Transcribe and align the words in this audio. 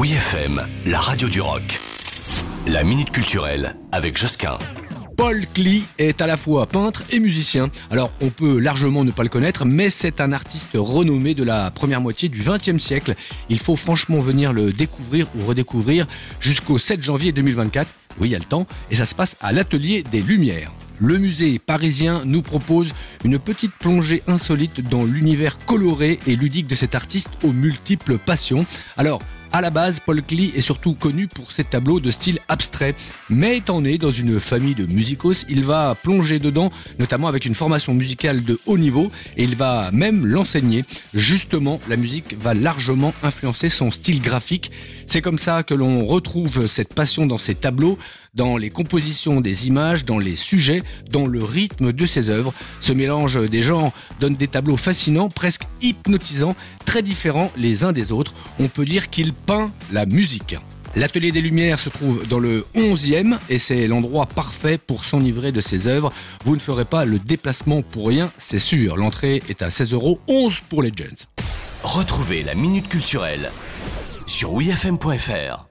Oui 0.00 0.12
FM, 0.12 0.62
la 0.86 0.98
radio 0.98 1.28
du 1.28 1.42
rock. 1.42 1.78
La 2.66 2.84
minute 2.84 3.10
culturelle 3.10 3.76
avec 3.92 4.16
Josquin. 4.16 4.58
Paul 5.14 5.44
Klee 5.52 5.84
est 5.98 6.22
à 6.22 6.26
la 6.26 6.38
fois 6.38 6.64
peintre 6.64 7.02
et 7.10 7.20
musicien. 7.20 7.70
Alors 7.90 8.10
on 8.22 8.30
peut 8.30 8.58
largement 8.58 9.04
ne 9.04 9.10
pas 9.10 9.24
le 9.24 9.28
connaître, 9.28 9.66
mais 9.66 9.90
c'est 9.90 10.22
un 10.22 10.32
artiste 10.32 10.70
renommé 10.72 11.34
de 11.34 11.42
la 11.42 11.70
première 11.70 12.00
moitié 12.00 12.30
du 12.30 12.42
XXe 12.42 12.82
siècle. 12.82 13.14
Il 13.50 13.58
faut 13.58 13.76
franchement 13.76 14.20
venir 14.20 14.54
le 14.54 14.72
découvrir 14.72 15.26
ou 15.36 15.44
redécouvrir 15.44 16.06
jusqu'au 16.40 16.78
7 16.78 17.02
janvier 17.02 17.32
2024. 17.32 17.86
Oui, 18.18 18.28
il 18.28 18.32
y 18.32 18.36
a 18.36 18.38
le 18.38 18.44
temps, 18.46 18.66
et 18.90 18.94
ça 18.94 19.04
se 19.04 19.14
passe 19.14 19.36
à 19.42 19.52
l'Atelier 19.52 20.02
des 20.02 20.22
Lumières. 20.22 20.72
Le 20.98 21.18
musée 21.18 21.58
parisien 21.58 22.22
nous 22.24 22.40
propose 22.40 22.94
une 23.22 23.38
petite 23.38 23.72
plongée 23.72 24.22
insolite 24.26 24.80
dans 24.80 25.04
l'univers 25.04 25.58
coloré 25.66 26.18
et 26.26 26.36
ludique 26.36 26.68
de 26.68 26.74
cet 26.74 26.94
artiste 26.94 27.28
aux 27.42 27.52
multiples 27.52 28.16
passions. 28.16 28.64
Alors, 28.96 29.20
à 29.52 29.60
la 29.60 29.70
base, 29.70 30.00
Paul 30.00 30.22
Klee 30.22 30.52
est 30.54 30.60
surtout 30.60 30.94
connu 30.94 31.26
pour 31.26 31.52
ses 31.52 31.64
tableaux 31.64 32.00
de 32.00 32.10
style 32.10 32.38
abstrait, 32.48 32.94
mais 33.28 33.58
étant 33.58 33.80
né 33.80 33.98
dans 33.98 34.10
une 34.10 34.38
famille 34.38 34.74
de 34.74 34.86
musicos, 34.86 35.44
il 35.48 35.64
va 35.64 35.96
plonger 36.00 36.38
dedans, 36.38 36.70
notamment 36.98 37.28
avec 37.28 37.44
une 37.44 37.54
formation 37.54 37.94
musicale 37.94 38.44
de 38.44 38.58
haut 38.66 38.78
niveau, 38.78 39.10
et 39.36 39.44
il 39.44 39.56
va 39.56 39.90
même 39.92 40.26
l'enseigner. 40.26 40.84
Justement, 41.14 41.80
la 41.88 41.96
musique 41.96 42.36
va 42.40 42.54
largement 42.54 43.12
influencer 43.22 43.68
son 43.68 43.90
style 43.90 44.20
graphique. 44.20 44.70
C'est 45.06 45.22
comme 45.22 45.38
ça 45.38 45.62
que 45.62 45.74
l'on 45.74 46.06
retrouve 46.06 46.68
cette 46.68 46.94
passion 46.94 47.26
dans 47.26 47.38
ses 47.38 47.54
tableaux, 47.56 47.98
dans 48.34 48.56
les 48.56 48.70
compositions 48.70 49.40
des 49.40 49.66
images, 49.66 50.04
dans 50.04 50.18
les 50.18 50.36
sujets, 50.36 50.82
dans 51.10 51.26
le 51.26 51.42
rythme 51.42 51.92
de 51.92 52.06
ses 52.06 52.30
œuvres. 52.30 52.54
Ce 52.80 52.92
mélange 52.92 53.38
des 53.48 53.62
genres 53.62 53.92
donne 54.20 54.34
des 54.34 54.48
tableaux 54.48 54.76
fascinants, 54.76 55.28
presque 55.28 55.66
hypnotisants, 55.82 56.56
très 56.84 57.02
différents 57.02 57.50
les 57.56 57.84
uns 57.84 57.92
des 57.92 58.12
autres. 58.12 58.34
On 58.58 58.68
peut 58.68 58.84
dire 58.84 59.10
qu'il 59.10 59.32
peint 59.32 59.70
la 59.92 60.06
musique. 60.06 60.56
L'Atelier 60.96 61.30
des 61.30 61.40
Lumières 61.40 61.78
se 61.78 61.88
trouve 61.88 62.26
dans 62.26 62.40
le 62.40 62.66
11e 62.74 63.38
et 63.48 63.58
c'est 63.58 63.86
l'endroit 63.86 64.26
parfait 64.26 64.76
pour 64.76 65.04
s'enivrer 65.04 65.52
de 65.52 65.60
ses 65.60 65.86
œuvres. 65.86 66.12
Vous 66.44 66.56
ne 66.56 66.60
ferez 66.60 66.84
pas 66.84 67.04
le 67.04 67.20
déplacement 67.20 67.82
pour 67.82 68.08
rien, 68.08 68.30
c'est 68.38 68.58
sûr. 68.58 68.96
L'entrée 68.96 69.42
est 69.48 69.62
à 69.62 69.70
16 69.70 69.92
euros, 69.92 70.20
11 70.26 70.60
pour 70.68 70.82
les 70.82 70.92
jeunes. 70.96 71.16
Retrouvez 71.84 72.42
la 72.42 72.54
minute 72.54 72.88
culturelle 72.88 73.52
sur 74.26 74.52
wifm.fr. 74.52 75.69